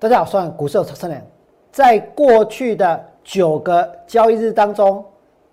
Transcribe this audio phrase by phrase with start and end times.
[0.00, 1.20] 大家好，我是股市有车良。
[1.70, 5.04] 在过去的九个交易日当中，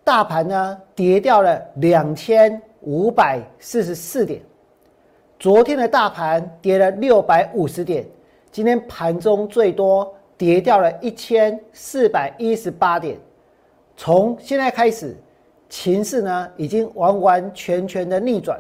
[0.06, 4.42] 大盘呢跌掉了两千五百四十四点。
[5.38, 8.06] 昨天的大盘跌了六百五十点，
[8.50, 13.18] 今天盘中最多跌掉了一千四百一十八点。
[13.98, 15.14] 从现在开始，
[15.68, 18.58] 情势呢已经完完全全的逆转，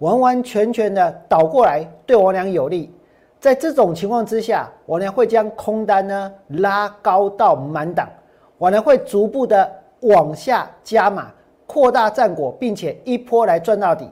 [0.00, 2.92] 完完全全的倒过来，对我俩有利。
[3.42, 8.08] 在这种情况之下，我呢会将空单呢拉高到满档，
[8.56, 9.68] 我呢会逐步的
[10.02, 11.26] 往下加码，
[11.66, 14.08] 扩大战果，并且一波来赚到底。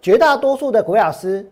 [0.00, 1.44] 绝大多数的股票老师，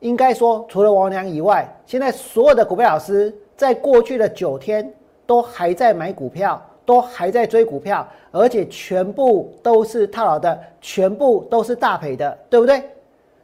[0.00, 4.90] 应该说除了王良以外，现在所有的股票老师在过去的九天
[5.26, 12.82] 都还在买股票，都还在追股票，而且全部都是套牢的，全部都是大赔的，对不对？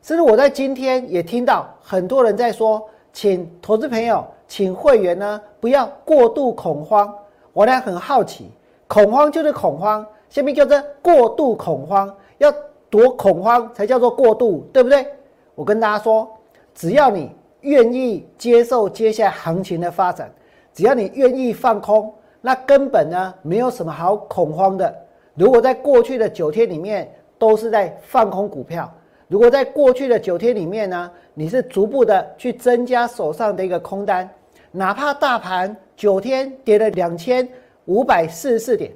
[0.00, 2.82] 甚至我在今天也听到很多人在说。
[3.12, 7.14] 请投资朋友，请会员呢不要过度恐慌。
[7.52, 8.50] 我呢很好奇，
[8.88, 12.52] 恐慌就是恐慌，下面叫做过度恐慌，要
[12.88, 15.06] 多恐慌才叫做过度，对不对？
[15.54, 16.28] 我跟大家说，
[16.74, 20.32] 只要你愿意接受接下来行情的发展，
[20.72, 24.94] 只要你愿意放空，那根本呢没有什么好恐慌的。
[25.34, 28.90] 如果在过去的九天里面都是在放空股票。
[29.32, 34.28] 如果在过去的九天里面呢，你是逐步的去增加手上的一个空单，
[34.70, 37.48] 哪怕大盘九天跌了两千
[37.86, 38.92] 五百四十四点，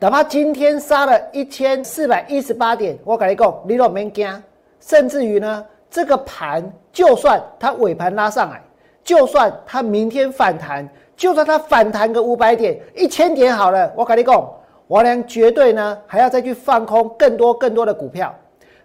[0.00, 4.42] 哪怕今天杀了一千四百一十八点，我跟你讲，你都没惊。
[4.80, 8.60] 甚至于呢，这个盘就算它尾盘拉上来，
[9.04, 14.52] 就算它明天反弹，就算它反弹个五百点、一千点好了，我跟你讲，
[14.88, 18.34] 我俩绝对呢还要再去放空更多更多的股票。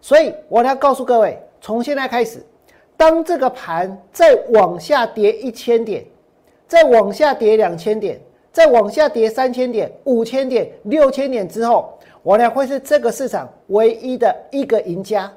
[0.02, 2.46] 所以我要告诉各位，从现在开始，
[2.96, 6.06] 当这个盘再往下跌一千点，
[6.68, 8.20] 再往下跌两千点，
[8.52, 15.32] 再往下跌三千点、五千点、六千点之后，我呢会是这个市场唯一的一个赢家。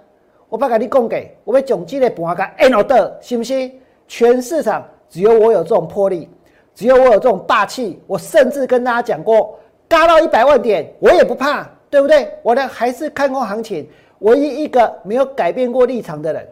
[0.48, 3.80] 我把给你供给，我被总积的补个 N 的，信不信？
[4.08, 6.28] 全市场只有我有这种魄力，
[6.74, 8.00] 只有我有这种霸气。
[8.06, 9.56] 我甚至跟大家讲过，
[9.88, 12.28] 嘎到一百万点我也不怕，对不对？
[12.42, 13.88] 我呢还是看空行情。
[14.20, 16.48] 唯一一个没有改变过立场的人，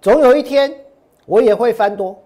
[0.00, 0.72] 总有一天
[1.26, 2.18] 我也会翻多，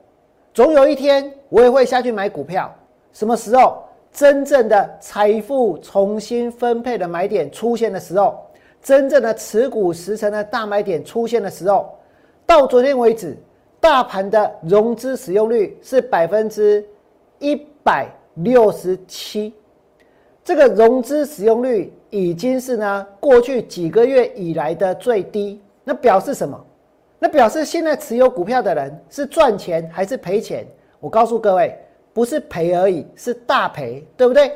[0.53, 2.73] 总有一天我也会下去买股票。
[3.13, 3.83] 什么时候
[4.13, 8.45] 真正的财富重新分配的买点出现的时候，
[8.83, 11.97] 真正的持股十成的大买点出现的时候，
[12.45, 13.37] 到昨天为止，
[13.79, 16.85] 大盘的融资使用率是百分之
[17.39, 17.55] 一
[17.85, 19.55] 百六十七。
[20.45, 26.63] 这个融资使用率已经是呢过去几个月以来的最低，那表示什么？
[27.19, 30.67] 那表示现在持有股票的人是赚钱还是赔钱？
[31.01, 31.75] 我告诉各位，
[32.13, 34.53] 不是赔而已，是大赔，对不对？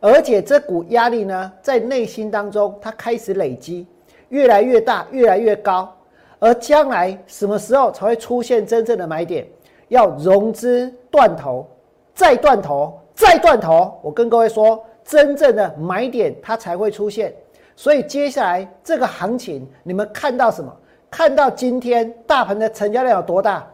[0.00, 3.86] 而且这股压力呢，在内心当中它开始累积，
[4.30, 5.94] 越来越大，越来越高。
[6.40, 9.46] 而将来什么时候才会出现真正的买点？
[9.86, 11.64] 要融资断头，
[12.12, 13.96] 再断头，再断头。
[14.02, 14.84] 我跟各位说。
[15.08, 17.34] 真正的买点它才会出现，
[17.74, 20.70] 所以接下来这个行情，你们看到什么？
[21.10, 23.66] 看到今天大盘的成交量有多大？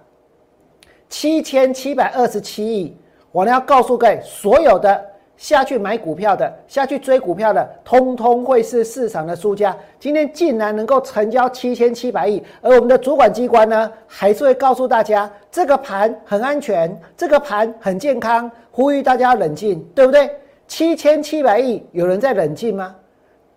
[1.08, 2.96] 七千七百二十七亿。
[3.32, 5.04] 我呢要告诉各位，所有的
[5.36, 9.76] 下去买股票的、下去追股票的，通通会是市场的输家。
[9.98, 20.30] 今天竟然能够成交七千七百亿，而我们的主管机关呢，还是会告诉大家，这个盘很安全，这个盘很健康，呼吁大家冷静，对不对？
[20.66, 22.94] 七千七百亿，有人在冷静吗？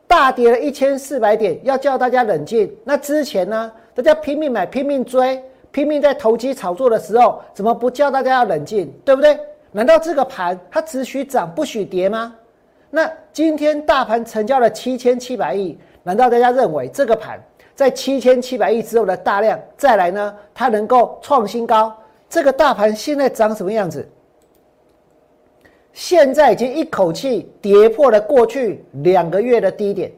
[0.07, 2.73] 大跌了一千四百点，要叫大家冷静。
[2.84, 3.72] 那之前呢？
[3.94, 8.94] 大家拼命买、拼命追、拼命在投机炒作的时候，怎么不叫大家要冷静？
[9.03, 9.40] 对不对？
[9.72, 12.35] 难道这个盘它只许涨不许跌吗？
[12.90, 17.38] 那今天大盘成交了七千七百亿，难道大家认为这个盘
[17.75, 20.33] 在七千七百亿之后的大量再来呢？
[20.53, 21.94] 它能够创新高？
[22.30, 24.07] 这个大盘现在长什么样子？
[25.97, 30.11] 现在已经一口气跌破了过去两个月的低点，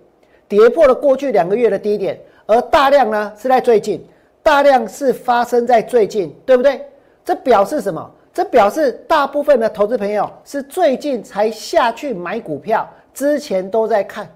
[0.46, 4.06] 跌破了过去两个月的低点，而大量呢是在最近，
[4.44, 6.86] 大量是发生在最近，对不对？
[7.24, 8.12] 这表示什么？
[8.34, 14.30] 这表示大部分的投资朋友是最近才下去买股票，之前都在看，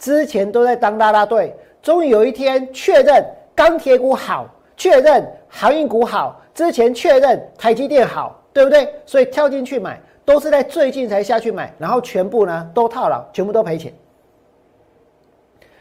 [0.00, 3.24] 之前都在当拉拉队，终于有一天确认
[3.54, 8.92] 钢铁股好，确认航运股好，之前确认台积电好，对不对？
[9.06, 10.00] 所以跳进去买。
[10.28, 13.90] 都是在最近才下去买，然后全部呢都套牢，全部都赔钱。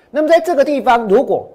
[0.09, 1.49] 那么在这个地方，如果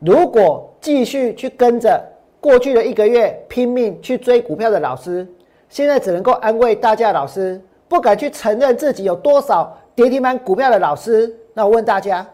[0.00, 2.02] 如果继续去跟着
[2.40, 5.24] 过去的一个月拼命去追股票的老师，
[5.68, 11.32] 现在只能够安慰大家，老师不敢去承认自己有多少跌停板股票的老师。
[11.52, 12.26] 那我问大家，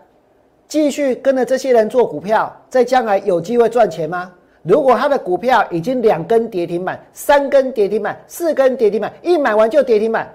[0.66, 4.32] 继续跟着这些人做股票，在将来有机会赚钱吗？
[4.62, 10.30] 如果他的股票已经两根跌停板、三根跌停板、四根跌停板，一买完就跌停板，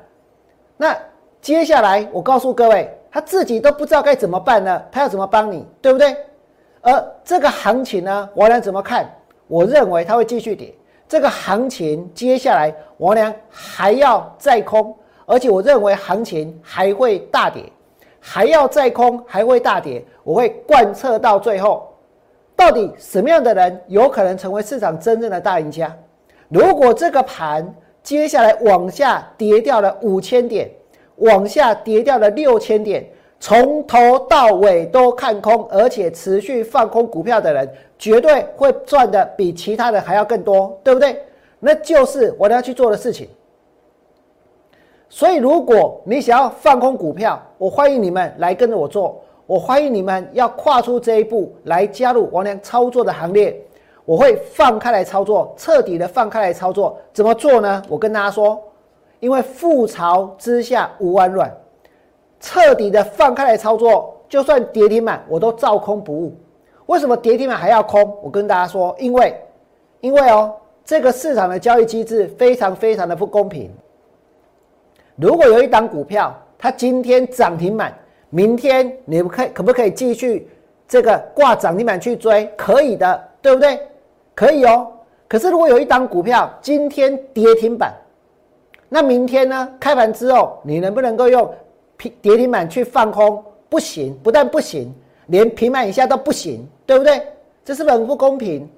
[0.78, 0.98] 那
[1.42, 4.82] 接下来我告诉各位，他自己都不知道该怎么办呢？
[4.92, 6.16] 他要怎么帮你，对不对？
[6.82, 9.10] 而这个行情呢，王良怎么看？
[9.48, 10.74] 我认为它会继续跌。
[11.08, 14.96] 这个行情接下来王良还要再空，
[15.28, 17.64] 而且我认为行情还会大跌，
[18.20, 20.04] 还要再空，还会大跌。
[20.24, 21.95] 我会贯彻到最后。
[22.56, 25.96] 到底什么样的人有可能成为市场真正的大赢家？
[26.48, 30.70] 如果这个盘接下来往下跌掉了五千点，
[31.18, 33.06] 往下跌掉了六千点，
[33.40, 41.22] 从头到尾都看空，而且持续放空股票的人，绝对会赚的比其他人还要更多，对不对？
[41.60, 43.28] 那就是我要去做的事情。
[45.10, 49.22] 所以，如果你想要放空股票，我欢迎你们来跟着我做。
[49.48, 53.56] 我欢迎你们要跨出这一步来加入王良操作的行列。
[54.04, 56.98] 我会放开来操作，彻底的放开来操作。
[57.12, 57.82] 怎么做呢？
[57.88, 58.62] 我跟大家说，
[59.20, 61.52] 因为覆巢之下无完卵，
[62.40, 66.36] 彻底的放开来操作，就算跌停板我都照空不误。
[66.86, 68.16] 为什么跌停板还要空？
[68.22, 69.36] 我跟大家说，因为，
[70.02, 70.54] 因为哦，
[70.84, 73.72] 这个市场的交易机制非常非常的不公平。
[75.16, 77.96] 如果有一档股票，它今天涨停板。
[78.36, 80.46] 明天你们可可不可以继续
[80.90, 82.52] 这个挂涨停板去追？
[82.58, 83.80] 可以的，对不对？
[84.36, 84.92] 可以哦。
[85.26, 87.94] 可是如果有一档股票今天跌停板，
[88.90, 89.74] 那明天呢？
[89.80, 91.50] 开盘之后你能不能够用
[91.96, 93.42] 平跌停板去放空？
[93.70, 94.94] 不行，不但不行，
[95.28, 97.26] 连平板以下都不行，对不对？
[97.64, 98.70] 这是不是很不公平？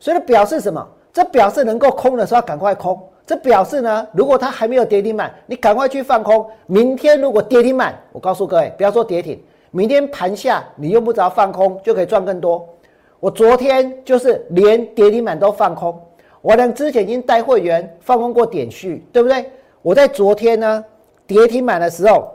[0.00, 0.84] 所以表示什么？
[1.12, 3.00] 这表示能够空的时候赶快空。
[3.26, 6.46] 这表示呢，如果它还没有跌停板，你赶快去放空。
[6.66, 12.68] 明天如果跌停板，我告诉各位，不要说跌停，明天盘下你用不着放空就可以赚更多。
[13.20, 15.98] 我昨天就是连跌停板都放空，
[16.42, 19.50] 我呢之前已经带会员放空过点序，对不对？
[19.80, 20.84] 我在昨天呢
[21.26, 22.30] 跌停板的时候，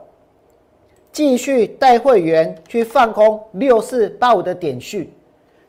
[1.11, 5.13] 继续带会员去放空六四八五的点序。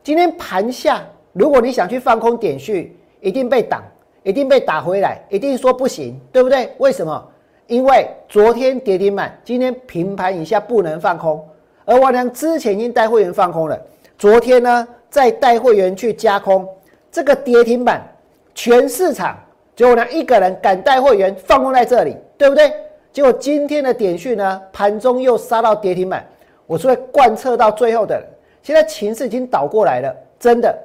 [0.03, 1.03] 今天盘下，
[1.33, 3.83] 如果你想去放空点序，一定被挡。
[4.23, 6.71] 一定被打回来，一定说不行，对不对？
[6.77, 7.27] 为什么？
[7.67, 11.43] 因为昨天跌停板，今天平盘以下不能放空，
[11.85, 13.79] 而我良之前已经带会员放空了，
[14.17, 16.67] 昨天呢再带会员去加空，
[17.11, 18.05] 这个跌停板，
[18.53, 19.37] 全市场
[19.75, 22.71] 就我良一个人敢带会员放空在这里，对不对？
[23.13, 26.25] 结果今天的点讯呢，盘中又杀到跌停板，
[26.67, 28.21] 我是会贯彻到最后的。
[28.61, 30.77] 现在情势已经倒过来了，真的。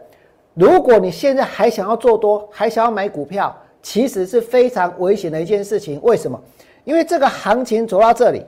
[0.57, 6.01] 如果你现在还想要做多，还想要买股票，其实是非常危险的一件事情。
[6.03, 6.41] 为什么？
[6.85, 8.43] 因为这个行情走到这里，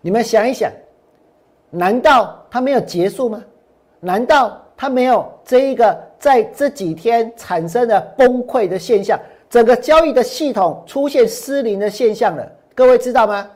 [0.00, 0.68] 你们想一想，
[1.70, 3.40] 难道它没有结束吗？
[4.00, 9.16] 难道它没有这一个在这几天产生的崩溃的现象，
[9.48, 12.44] 整个交易的系统出现失灵的现象了？
[12.74, 13.48] 各位知道吗？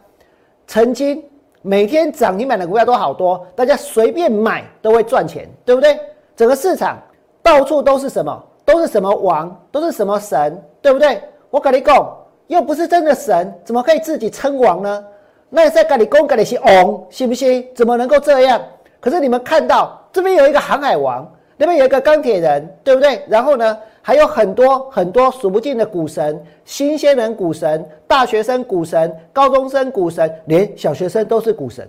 [0.69, 1.21] 曾经
[1.61, 5.99] 每天涨停板的股票都好多，大家随便买都会赚钱，对不对？
[6.41, 6.99] 整个市场
[7.43, 8.43] 到处都是什么？
[8.65, 9.55] 都是什么王？
[9.71, 10.59] 都是什么神？
[10.81, 11.23] 对不对？
[11.51, 12.17] 我跟你讲，
[12.47, 15.05] 又不是真的神，怎么可以自己称王呢？
[15.51, 17.69] 那在跟你讲，跟你是王，信不信？
[17.75, 18.59] 怎么能够这样？
[19.01, 23.23] 可是你们看到这边有一个航海王，那边有一个钢铁人，对不对？
[23.29, 31.87] 然后呢，还有很多很多数不尽的股神，新鲜人股神，大学生股神，高中生股神，连小学生都是股神，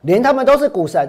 [0.00, 1.06] 连他们都是股神。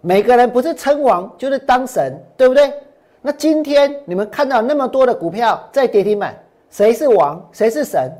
[0.00, 2.72] 每个人不是称王就是当神，对不对？
[3.20, 6.34] 那今天你们看到那么多的股票在跌停板，
[6.70, 8.10] 谁是王，谁是神？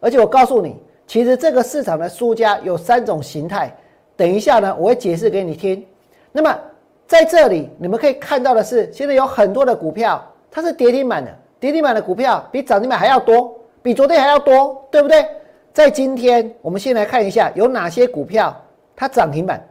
[0.00, 3.70] 而且我告诉你，其实这个市场的输家有三种形态。
[4.16, 5.84] 等一下呢，我会解释给你听。
[6.32, 6.58] 那么
[7.06, 15.26] 在这里你们可以看到的是，现在有很多的股票它是跌停板的，跌停板的股票比涨停板还要多，比昨天还要多，对不对？
[15.72, 18.56] 在今天，我们先来看一下有哪些股票
[18.96, 19.62] 它涨停板。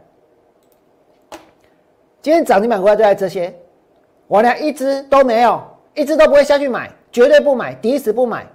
[2.22, 3.50] 今天涨停板股票就在这些，
[4.26, 5.58] 我俩一只都没有，
[5.94, 8.46] 一只都不会下去买，绝对不买，第一时不买。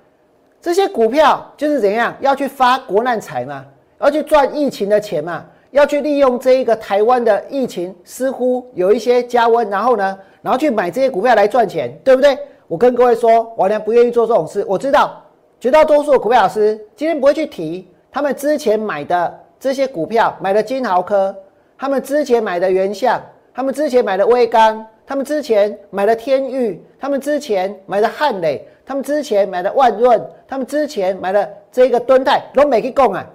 [0.62, 3.66] 这些股票就是怎样要去发国难财嘛，
[4.00, 12.38] 要去赚疫情的钱嘛，要去利用这一个台湾的疫情似乎有一些加温，然后呢，然后去买这些股票来赚钱，对不对？
[12.68, 14.64] 我跟各位说，我俩不愿意做这种事。
[14.68, 15.20] 我知道
[15.60, 21.36] 绝大多数的股票老师今天不会去提他们之前买的这些股票，买的金豪科，
[21.76, 23.20] 他们之前买的原相。
[23.56, 33.26] 他们之前买的威钢，他们之前买的天域，他们之前买的汉磊，他们之前买的万润，他们之前买的这个敦泰，都没去供啊，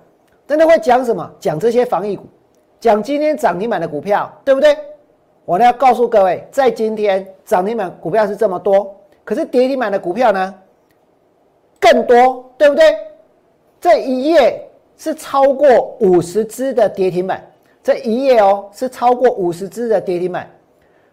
[0.47, 1.29] 真的会讲什么？
[1.41, 2.25] 讲这些防疫股，
[2.79, 4.77] 讲今天涨停板的股票，对不对？
[5.47, 10.55] 我呢要告诉各位，在今天涨停板股票是这么多，可是跌停板的股票呢
[11.81, 12.95] 更多，对不对？
[13.81, 17.43] 这一页是超过五十只的跌停板，
[17.83, 20.49] 这一页哦是超过五十只的跌停板。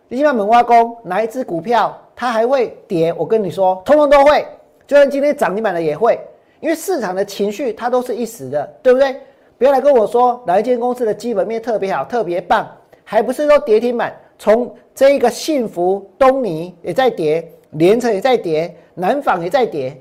[0.09, 3.13] 你像门挖工哪一只股票它还会跌？
[3.17, 4.45] 我跟你说，通通都会。
[4.85, 6.17] 就算今天涨停板的也会，
[6.61, 9.15] 因为市场的情绪它都是一时的，对不对？
[9.57, 12.67] 不要来跟我说哪一间公司的基本面特别好、特别棒，
[13.03, 14.15] 还不是说跌停板？
[14.39, 19.99] 从这一个幸福东尼也在跌，连城也在跌，南纺也在跌。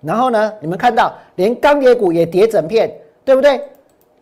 [0.00, 2.94] 然后呢，你们看到连钢铁股也跌整片，
[3.24, 3.60] 对不对？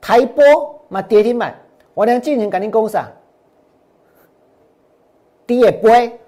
[0.01, 1.55] 台波嘛跌停板，
[1.95, 3.07] 我俩进行赶紧攻上。
[5.47, 6.19] 低也不会，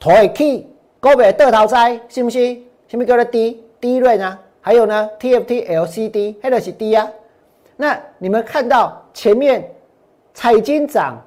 [0.00, 0.66] 头会起，
[1.00, 2.56] 股票倒头栽，是不是？
[2.88, 3.62] 什么叫做低？
[3.80, 4.38] 低润啊？
[4.60, 7.08] 还有呢？TFT LCD，那个是低啊。
[7.76, 9.68] 那你们看到前面
[10.34, 11.20] 彩金涨，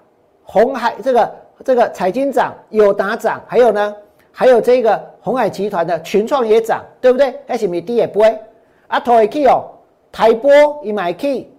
[0.44, 3.96] 红海这个这个彩金涨，友达涨，还有呢？
[4.32, 7.34] 还有这个红海集团的群创也涨，对不对？
[7.48, 8.40] 还是咪低也不会？
[8.88, 9.66] 啊，头会起哦，
[10.12, 10.52] 台波
[10.84, 11.52] 伊买起，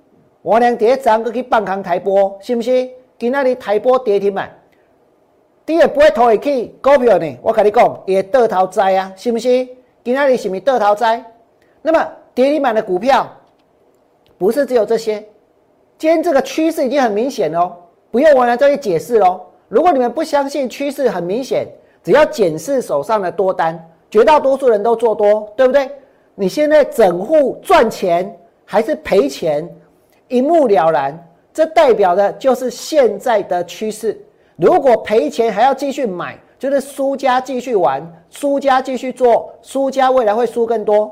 [0.46, 2.88] 我俩第一涨去放空台波，是不是？
[3.18, 4.48] 今仔日台波跌停板。
[5.64, 7.36] 第二不会投下去股票呢？
[7.42, 9.48] 我跟你讲，也倒头栽啊，是不是？
[10.04, 11.20] 今天你是不是倒头栽？
[11.82, 13.28] 那么跌停板的股票
[14.38, 15.18] 不是只有这些，
[15.98, 17.72] 今天这个趋势已经很明显哦，
[18.12, 19.40] 不用我来再去解释喽。
[19.66, 21.66] 如果你们不相信趋势很明显，
[22.04, 25.90] 只要检视手上的多单，绝大多数人都做多，对不对？
[26.36, 28.32] 你现在整户赚钱
[28.64, 29.68] 还是赔钱，
[30.28, 31.22] 一目了然。
[31.52, 34.20] 这代表的就是现在的趋势。
[34.56, 41.10] 如果赔钱还要继续买，就是输家继续玩，输家继续做，输家未来会输更多。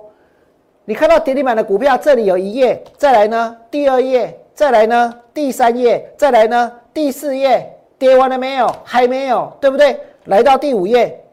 [0.85, 8.71] 你看到跌停板的股票，这里有一页，再来呢，第二页，再来呢，第三页，再来呢，第四页，跌完了没有？
[8.85, 9.99] 还没有，对不对？
[10.25, 11.25] 来到第五页，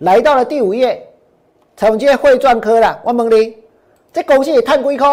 [0.00, 1.02] 来到了第五页，
[1.78, 3.00] 承接汇赚科了。
[3.04, 3.56] 我问你，
[4.12, 5.06] 这公司也探几块？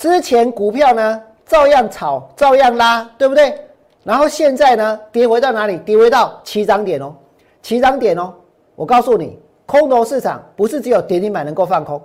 [0.00, 3.54] 之前股票呢，照样炒，照样拉，对不对？
[4.02, 5.76] 然后现在呢，跌回到哪里？
[5.76, 7.14] 跌回到起涨点哦，
[7.60, 8.32] 起涨点哦。
[8.74, 12.00] 我告诉你，空头市场不是只有跌停板能够放空，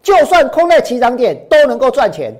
[0.00, 2.32] 就算空在起涨点都能够赚钱。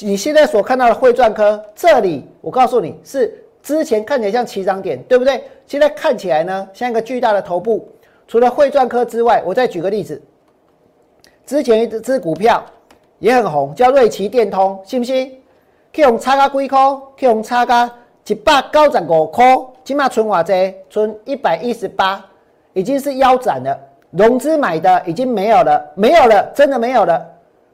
[0.00, 5.42] 你现在所看到的汇赚科，这里我告诉你是之前看起来像起涨点，对不对？
[5.66, 7.88] 现在看起来呢，像一个巨大的头部。
[8.28, 10.20] 除了汇赚科之外，我再举个例子，
[11.46, 12.62] 之前一只股票
[13.18, 15.40] 也很红，叫瑞奇电通，信不信？
[15.94, 16.78] 可以用差价几块，
[17.18, 17.90] 可以用差价。
[18.26, 19.44] 一百九十五块，
[19.84, 20.74] 今码存偌济？
[20.90, 22.24] 存一百一十八，
[22.72, 23.78] 已经是腰斩了。
[24.10, 27.24] 融资买的已经没有了，没有了，真的没有了。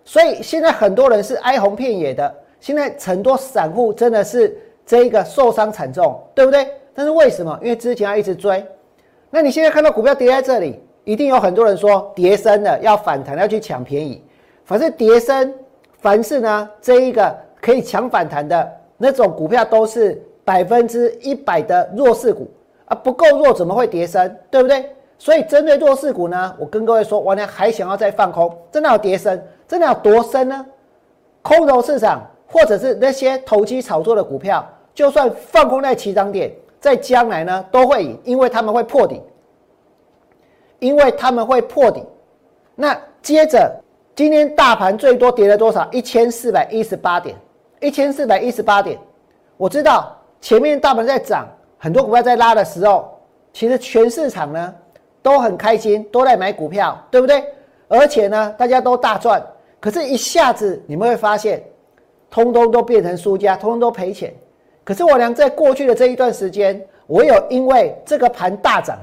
[0.04, 2.34] 所以现在很多人是哀鸿遍野的。
[2.60, 6.68] 现在很多散户真的是这一个受伤惨重，对不对？
[6.94, 7.58] 但是为什么？
[7.62, 8.62] 因为之前要一直追。
[9.30, 14.22] 那你现在看到股票跌在这里，一定有很多人说跌升了，要反弹，要去抢便宜。
[14.72, 15.54] 反正跌升，
[15.98, 20.20] 凡是呢这一个可以强反弹的那种股票都是。
[20.44, 22.50] 百分之一百的弱势股
[22.86, 24.36] 啊，不够弱怎么会跌升？
[24.50, 24.90] 对不对？
[25.16, 30.66] 所以针对弱势股呢，我跟各位说，我呢还想要再放空，真的要跌升，真的要多深呢？
[31.42, 39.22] 空头市场或者是那些投机炒作的股票，就算放空在起涨点，在将来呢都会赢，因为他们会破底，
[40.80, 42.04] 因为他们会破底。
[42.74, 43.72] 那接着
[44.14, 45.88] 今天大盘最多跌了多少？
[45.90, 47.34] 一千四百一十八点，
[47.80, 48.98] 一千四百一十八点，
[49.56, 50.14] 我知道。
[50.38, 53.16] 前面大盘在涨，很多股票在拉的时候，
[53.52, 54.74] 其实全市场呢
[55.22, 57.42] 都很开心，都在买股票，对不对？
[57.88, 59.40] 而且呢，大家都大赚。
[59.80, 61.62] 可是，一下子你们会发现，
[62.28, 64.34] 通通都变成输家，通通都赔钱。
[64.84, 68.98] 可是，我娘在过去的这一段时间，我有因为这个盘大涨，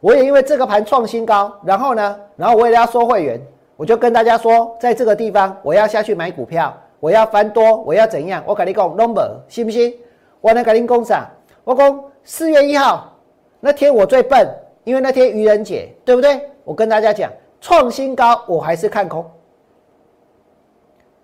[0.00, 3.40] 我也因为这个盘创新高，然后呢，然后我也要收会员，
[3.80, 8.44] 我就跟大家说，在这个地方我要下去买股票，我要翻多，我要怎样？
[8.46, 9.96] 我跟你讲，number 信不信？
[10.42, 11.30] 我能给您讲啥？
[11.64, 13.10] 我讲四月一号
[13.58, 14.46] 那天我最笨，
[14.84, 16.46] 因为那天愚人节，对不对？
[16.62, 19.24] 我跟大家讲，创新高我还是看空。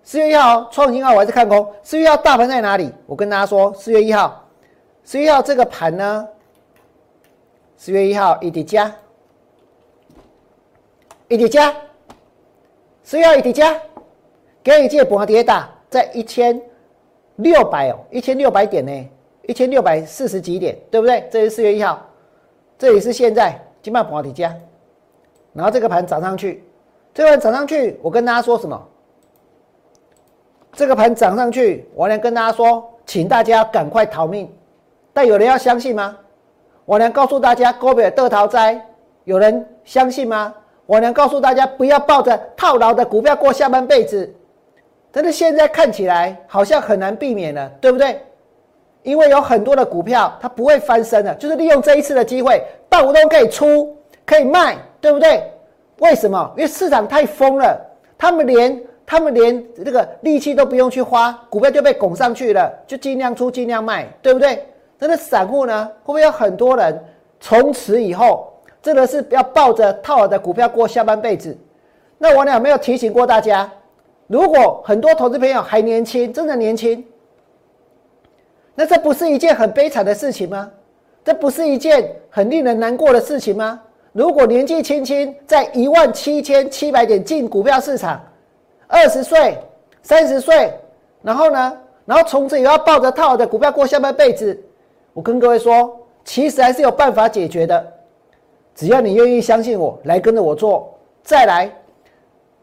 [0.01, 1.71] 四月一号创新高我还是看空。
[1.83, 2.91] 四月一号大盘在哪里？
[3.05, 4.43] 我跟大家说，四月一号，
[5.03, 6.27] 四月一号这个盘呢？
[7.75, 8.91] 四月一号一叠加，
[11.27, 11.71] 一叠加，
[13.07, 13.73] 四月一号一叠加，
[14.61, 16.61] 给一届盘跌大在一千。
[17.37, 19.09] 六百哦，一千六百点呢，
[19.43, 21.25] 一千六百四十几点，对不对？
[21.31, 22.05] 这是四月一号。
[22.77, 24.53] 这里是现在金麦保底价，
[25.53, 26.61] 然后这个盘涨上去，
[27.13, 28.87] 这个盘涨上去，我跟大家说什么？
[30.73, 34.53] 这个盘涨上去，我娘跟大家说，请大家赶快逃命。
[35.13, 36.17] 但有人要相信吗？
[36.83, 38.85] 我能告诉大家，高北得逃灾，
[39.23, 40.53] 有人相信吗？
[40.87, 44.33] 我娘告诉大家，不要抱着套牢的股票过下半辈子。
[45.11, 48.19] 但是现在看起来好像很难避免了，对不对？
[49.03, 55.43] 因为有很多的股票它不会翻身的，就是利用这一次的机会，到股东可以出，可以卖，对不对？
[55.99, 56.51] 为什么？
[56.57, 57.79] 因为市场太疯了，
[58.17, 58.81] 他们连。
[59.09, 64.65] 他们连这个力气都不用去花，股票就被拱上去了，就尽量出尽量卖，对不对？
[64.99, 65.89] 那散户呢？
[66.03, 67.01] 会不会有很多人
[67.39, 68.51] 从此以后
[68.87, 71.57] 真的是要抱着套好的股票过下半辈子？
[72.17, 73.69] 那我俩没有提醒过大家，
[74.27, 77.05] 如果很多投资朋友还年轻，真的年轻，
[78.73, 80.71] 那这不是一件很悲惨的事情吗？
[81.25, 83.77] 这不是一件很令人难过的事情吗？
[84.13, 88.21] 如果年纪轻轻在一万七千七百点进股票市场，
[88.87, 89.57] 二十岁、
[90.01, 90.71] 三十岁，
[91.21, 91.77] 然后呢？
[92.05, 94.57] 然后从此以后抱着套的股票过下半辈子。
[95.11, 97.85] 我跟各位说，其实还是有办法解决的，
[98.77, 100.93] 只要你愿意相信我，来跟着我做。
[101.23, 101.67] 再来，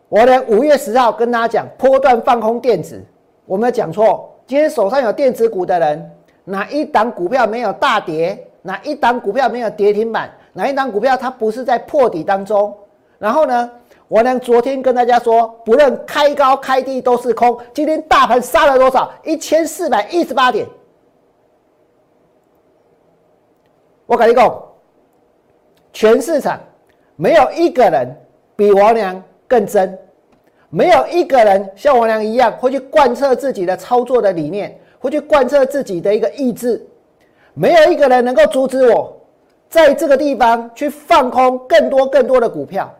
[0.08, 3.04] 我呢五月十号跟大家讲，波段放空电子，
[3.46, 4.32] 我没有讲错。
[4.46, 6.10] 今天手上有电子股的人，
[6.44, 8.46] 哪一档股票没有大跌？
[8.62, 10.30] 哪一档股票没有跌停板？
[10.52, 12.72] 哪一档股票它不是在破底当中？
[13.18, 13.68] 然后呢？
[14.06, 17.58] 我呢，昨天跟大家说，不论开高开低都是空。
[17.72, 19.10] 今天大盘杀了多少？
[19.24, 20.64] 一千四百一十八点。
[24.06, 24.62] 我跟你讲，
[25.94, 26.60] 全市场
[27.14, 28.14] 没有一个人
[28.56, 29.96] 比王良更真，
[30.68, 36.84] 没有一个人像王良一样会去贯彻自己的操作的理念，会去贯彻自己的一个意志。
[37.54, 39.16] 没有一个人能够阻止我
[39.68, 42.92] 在这个地方去放空更多更多的股票。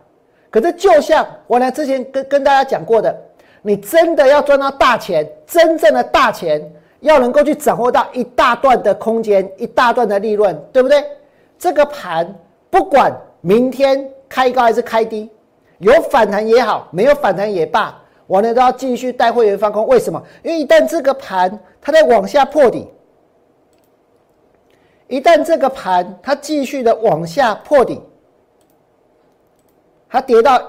[0.49, 3.13] 可是，就像我呢之前跟跟大家讲过的，
[3.61, 6.61] 你真的要赚到大钱，真正的大钱，
[7.01, 11.03] 要能够去掌握到一大段的空间，一大段的利润，对不对？
[11.59, 12.33] 这个盘
[12.75, 13.09] 不管
[13.39, 15.29] 明天开高还是开低，
[15.77, 19.87] 有反弹也好，没有反弹也罢，我呢都要继续带会员放空。
[19.87, 20.21] 为什么？
[20.43, 22.85] 因为一旦这个盘它在往下破底，
[25.07, 28.01] 一旦这个盘它继续的往下破底。
[30.09, 30.61] 它跌到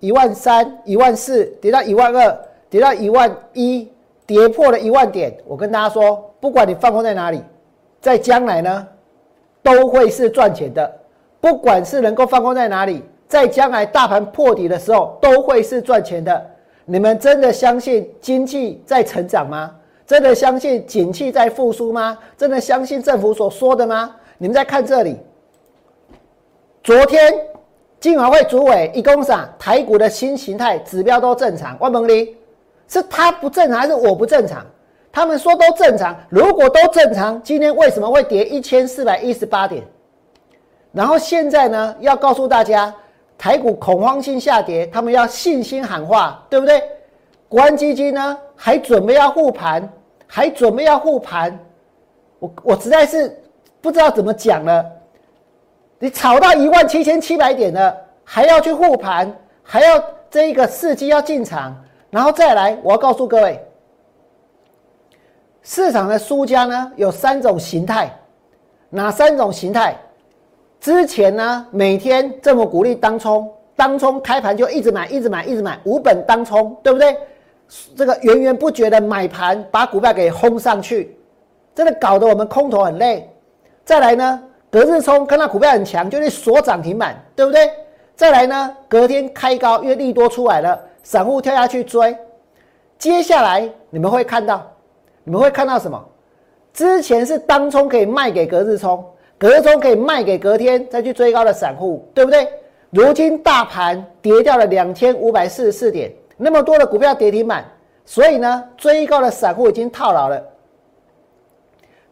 [0.00, 2.36] 一万三、一万四，跌到一万二，
[2.68, 3.88] 跌到一万一，
[4.26, 5.32] 跌破了一万点。
[5.46, 7.40] 我跟大家说，不管你放空在哪里，
[8.00, 8.88] 在将来呢，
[9.62, 10.92] 都会是赚钱的。
[11.40, 16.46] 不管是能够放空在哪里，在将来大盘破底的时候，都会是赚钱的。
[16.84, 19.74] 你们真的相信经济在成长吗？
[20.06, 22.16] 真的相信景气在复苏吗？
[22.36, 24.14] 真的相信政府所说的吗？
[24.38, 25.16] 你们在看这里，
[26.82, 27.32] 昨天。
[27.98, 32.36] 金华会主委一共上台股的新形态指标都正常，万蒙利
[32.86, 34.64] 是他不正常还是我不正常？
[35.10, 39.82] 他们说都正常，如果都正常，今天为什么会跌一千四百一十八点？
[40.96, 42.92] 然后现在呢，要告诉大家
[43.36, 46.82] 台股恐慌性下跌，他们要信心喊话，对不对？
[47.50, 49.86] 国安基金呢还准备要护盘，
[50.26, 51.58] 还准备要护盘，
[52.38, 53.38] 我我实在是
[53.82, 54.82] 不知道怎么讲了。
[55.98, 59.30] 你炒到一万七千七百点了，还要去护盘，
[59.62, 61.76] 还要这一个伺机要进场，
[62.08, 62.74] 然后再来。
[62.82, 63.62] 我要告诉各位，
[65.60, 68.10] 市场的输家呢有三种形态，
[68.88, 69.94] 哪三种形态？
[70.80, 77.16] 之前呢每天这么鼓励当冲，当冲开盘就一直买，一直买，一直买，五本当冲，对不对？
[77.96, 81.18] 这个源源不绝的买盘把股票给轰上去，
[81.74, 83.28] 真的搞得我们空头很累。
[83.84, 84.42] 再来呢？
[84.70, 87.70] 隔日冲看到股票很强，就是锁涨停板，对不对？
[88.14, 92.16] 再来呢，隔天开高，因为利多出来了，散户跳下去追。
[92.98, 94.66] 接下来你们会看到，
[95.24, 96.02] 你们会看到什么？
[96.72, 99.04] 之前是当冲可以卖给隔日冲，
[99.38, 102.48] 隔周可以卖给隔天再去追高的散户，对不对？
[102.90, 107.64] 如今大盘跌掉了两千五百四十四点，那么多的股票跌停板，
[108.04, 110.42] 所以呢，追高的散户已经套牢了。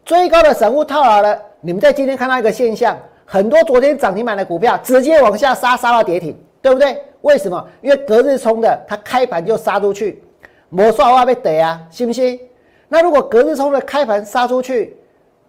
[0.03, 1.41] 追高的散户套牢了。
[1.61, 7.01] 你们在今天看到一个现象，很多昨天涨停板的股票直接往下杀，杀到跌停，对不对？
[7.21, 7.67] 为什么？
[7.81, 10.21] 因为隔日冲的，它开盘就杀出去，
[10.69, 12.39] 魔刷话被得啊，信不信？
[12.87, 14.95] 那如果隔日冲的开盘杀出去，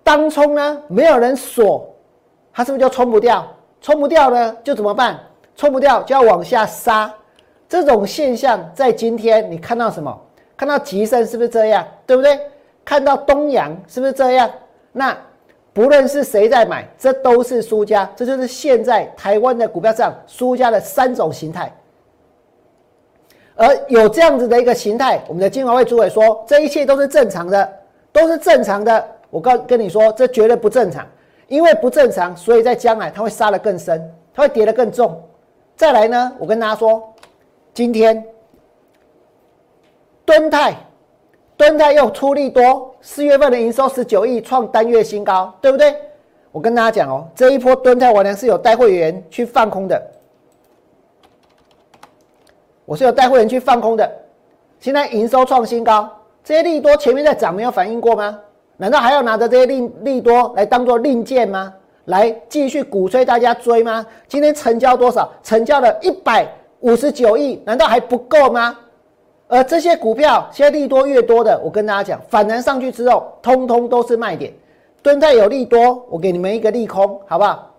[0.06, 1.92] 当冲呢，没有人锁，
[2.52, 3.44] 它是不是就冲不掉？
[3.80, 5.18] 冲不掉呢，就怎么办？
[5.56, 7.12] 冲不掉就要往下杀。
[7.68, 10.16] 这种现象在今天你看到什么？
[10.56, 11.84] 看到吉盛是不是这样？
[12.06, 12.38] 对不对？
[12.84, 14.48] 看到东阳是不是这样？
[14.92, 15.16] 那。
[15.72, 18.10] 不论是谁在买，这都是输家。
[18.16, 21.70] 这就是现在台湾的股票上输家的三种形态。
[23.54, 27.70] 而有这样子的一个形态，我们的金华会主委说，这一切都是正常的，
[28.10, 29.06] 都是正常的。
[29.30, 31.06] 我告跟你说，这绝对不正常，
[31.48, 35.22] 因为不正常，所以在将来它会杀得更深，它会跌得更重。
[35.74, 37.12] 再来呢，我跟大家说，
[37.74, 38.24] 今天
[40.24, 40.74] 敦泰，
[41.56, 45.94] 敦泰又出利多，四月份的营收十九亿，创单月新高，对不对？
[46.52, 50.02] 我跟大家讲哦，这一波敦泰我娘是有带会员去放空的。
[52.86, 54.10] 我是有带会员去放空的，
[54.80, 56.08] 现在营收创新高，
[56.42, 58.40] 这些利多前面在涨没有反应过吗？
[58.76, 61.72] 难道还要拿着这些利利多来当做令箭吗？
[62.06, 64.06] 来继续鼓吹大家追吗？
[64.28, 65.30] 今天成交多少？
[65.42, 66.46] 成交了一百
[66.80, 68.78] 五十九亿，难道还不够吗？
[69.48, 74.52] 而这些股票现在利多越多的，我跟大家讲，反弹上去之后，通通都是卖点。
[75.02, 77.72] 蹲泰有利多，我给你们一个利空，好不好？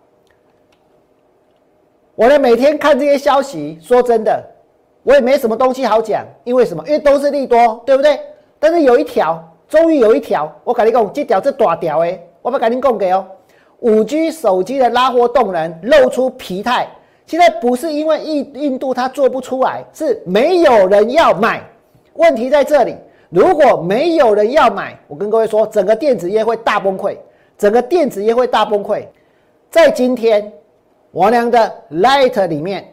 [2.15, 4.43] 我呢每天看这些消息，说真的。
[5.03, 6.83] 我也没什么东西好讲，因为什么？
[6.85, 8.19] 因为都是利多，对不对？
[8.59, 13.25] 但是有一条，终于有一条，我跟你讲，这条是大条诶，我不赶紧供给哦。
[13.79, 16.87] 五 G 手机的拉货动能露出疲态，
[17.25, 21.61] 现在不是因为印印度它做不出来，是没有人要买。
[22.13, 22.95] 问题在这里，
[23.29, 27.17] 如果没有人要买，我跟各位说，整个电子业会大崩溃，
[27.57, 29.05] 整个电子业会大崩溃。
[29.69, 30.51] 在今天，
[31.11, 32.91] 王良的 Light 里面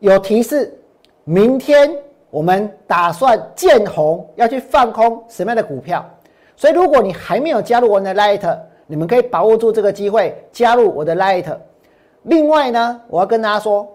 [0.00, 0.78] 有提示。
[1.26, 1.90] 明天
[2.34, 6.04] 我们打算见红，要去放空什么样的股票？
[6.56, 11.56] 所以如果你还没有加入我的 Light，你们可以把握住这个机会加入我的 Light。
[12.24, 13.88] 另外呢，我要跟大家说，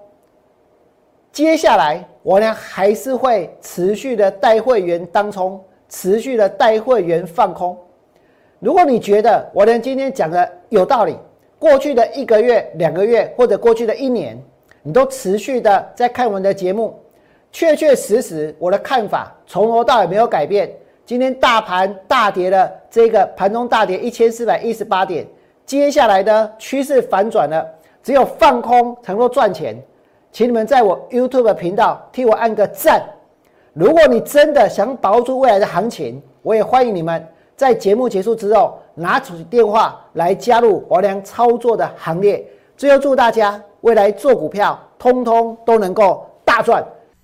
[1.33, 7.77] 接下来我呢还是会持续的带会员当冲，持续的带会员放空。
[8.59, 11.17] 如果你觉得我呢今天讲的有道理，
[11.59, 14.41] 过去的一个月、两个月或者过去的一年，
[14.81, 16.97] 你都持续的在看我们的节目。
[17.51, 20.71] 确确实实，我的看法从头到尾没有改变。
[21.05, 25.25] 今天大盘大跌了，这个盘中大跌一千四百一十八点，
[25.65, 27.67] 接下来的趋势反转了，
[28.03, 29.75] 只有放空才能够赚钱。
[30.31, 33.03] 请你们在我 YouTube 频道替我按个赞。
[33.73, 42.45] 如果你真的想把握住未来的行情，我也欢迎你们在节目结束之后拿出电话来加入华良操作的行列。
[42.77, 46.85] 最后祝大家未来做股票，通通都能够大赚。